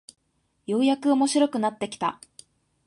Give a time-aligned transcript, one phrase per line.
[0.65, 2.19] ようやく面白くなってきた